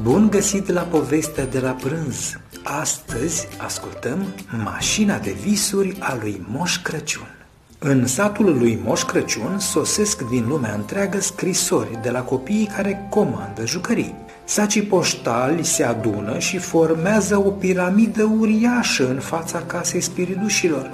[0.00, 2.40] Bun găsit la povestea de la prânz!
[2.62, 4.26] Astăzi ascultăm
[4.64, 7.34] Mașina de visuri a lui Moș Crăciun.
[7.78, 13.66] În satul lui Moș Crăciun sosesc din lumea întreagă scrisori de la copiii care comandă
[13.66, 14.14] jucării.
[14.44, 20.90] Sacii poștali se adună și formează o piramidă uriașă în fața casei spiridușilor.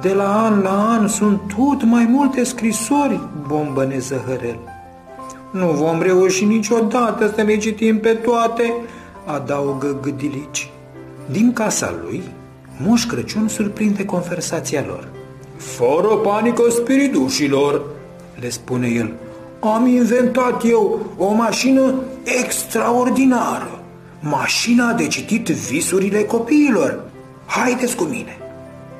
[0.00, 4.73] De la an la an sunt tot mai multe scrisori, bombăne Zăhărel.
[5.50, 8.74] Nu vom reuși niciodată să le citim pe toate,
[9.24, 10.70] adaugă Gâdilici.
[11.30, 12.22] Din casa lui,
[12.86, 15.08] Moș Crăciun surprinde conversația lor.
[15.56, 17.82] Fără panică spiridușilor,
[18.40, 19.12] le spune el,
[19.60, 21.94] am inventat eu o mașină
[22.42, 23.80] extraordinară,
[24.20, 27.04] mașina de citit visurile copiilor.
[27.46, 28.38] Haideți cu mine!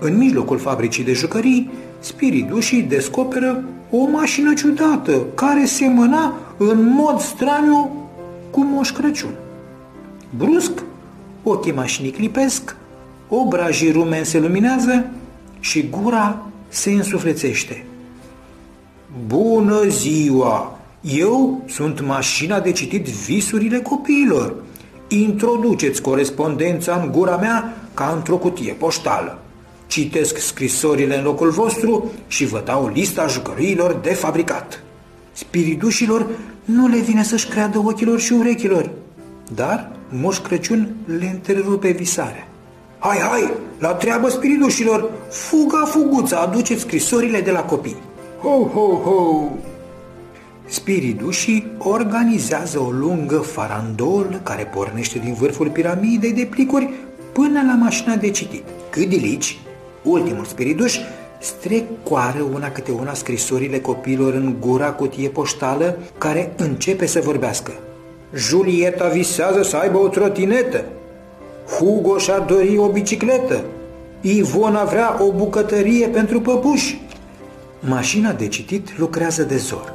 [0.00, 1.70] În mijlocul fabricii de jucării,
[2.04, 8.08] spiridușii descoperă o mașină ciudată care semăna în mod straniu
[8.50, 9.34] cu Moș Crăciun.
[10.36, 10.72] Brusc,
[11.42, 12.76] ochii mașinii clipesc,
[13.28, 15.06] obrajii rumeni se luminează
[15.60, 17.86] și gura se însuflețește.
[19.26, 20.78] Bună ziua!
[21.00, 24.54] Eu sunt mașina de citit visurile copiilor.
[25.08, 29.43] Introduceți corespondența în gura mea ca într-o cutie poștală.
[29.94, 34.82] Citesc scrisorile în locul vostru și vă dau lista jucăriilor de fabricat.
[35.32, 36.26] Spiridușilor
[36.64, 38.90] nu le vine să-și creadă ochilor și urechilor,
[39.54, 42.48] dar Moș Crăciun le întrerupe visarea.
[42.98, 47.96] Hai, hai, la treabă spiridușilor, fuga fuguța, aduceți scrisorile de la copii.
[48.40, 49.48] Ho, ho, ho!
[50.66, 56.90] Spiridușii organizează o lungă farandol care pornește din vârful piramidei de plicuri
[57.32, 58.64] până la mașina de citit.
[58.90, 59.58] Câdilici,
[60.04, 60.98] ultimul spiriduș,
[61.38, 67.72] strecoară una câte una scrisorile copiilor în gura cutie poștală care începe să vorbească.
[68.34, 70.84] Julieta visează să aibă o trotinetă.
[71.78, 73.64] Hugo și-ar dori o bicicletă.
[74.20, 77.00] Ivona vrea o bucătărie pentru păpuși.
[77.80, 79.92] Mașina de citit lucrează de zor.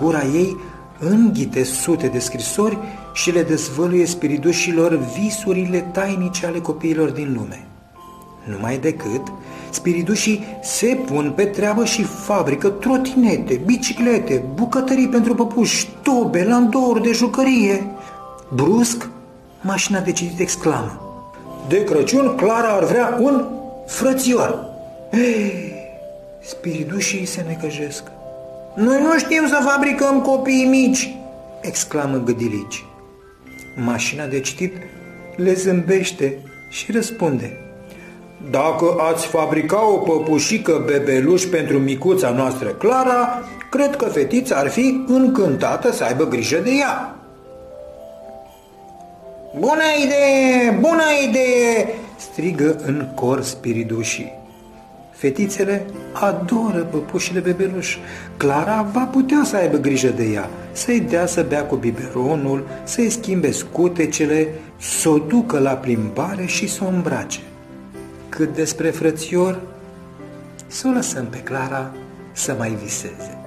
[0.00, 0.56] Gura ei
[0.98, 2.78] înghite sute de scrisori
[3.12, 7.69] și le dezvăluie spiridușilor visurile tainice ale copiilor din lume.
[8.50, 9.22] Numai decât,
[9.70, 17.12] spiridușii se pun pe treabă și fabrică trotinete, biciclete, bucătării pentru păpuși, tobe, landouri de
[17.12, 17.86] jucărie.
[18.54, 19.08] Brusc,
[19.60, 21.00] mașina de citit exclamă.
[21.68, 23.44] De Crăciun, Clara ar vrea un
[23.86, 24.64] frățior.
[25.12, 25.72] Ei,
[26.42, 28.02] spiridușii se necăjesc.
[28.74, 31.14] Noi nu știm să fabricăm copii mici,
[31.60, 32.84] exclamă Gâdilici.
[33.76, 34.72] Mașina de citit
[35.36, 36.38] le zâmbește
[36.70, 37.69] și răspunde.
[38.48, 45.04] Dacă ați fabrica o păpușică bebeluș pentru micuța noastră Clara, cred că fetița ar fi
[45.06, 47.14] încântată să aibă grijă de ea.
[49.58, 50.78] Bună idee!
[50.80, 51.94] Bună idee!
[52.16, 54.32] strigă în cor spiridușii.
[55.10, 57.96] Fetițele adoră păpușile bebeluș.
[58.36, 63.10] Clara va putea să aibă grijă de ea, să-i dea să bea cu biberonul, să-i
[63.10, 67.40] schimbe scutecele, să o ducă la plimbare și să o îmbrace.
[68.30, 69.60] Cât despre frățior,
[70.66, 71.94] să o lăsăm pe Clara
[72.32, 73.38] să mai viseze.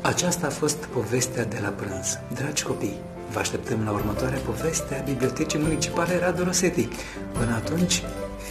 [0.00, 2.18] Aceasta a fost povestea de la prânz.
[2.34, 2.96] Dragi copii,
[3.32, 6.88] vă așteptăm la următoarea poveste a Bibliotecii Municipale Radu Rosetti.
[7.32, 8.02] Până atunci,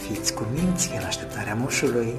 [0.06, 2.14] fiți cu minți în așteptarea moșului.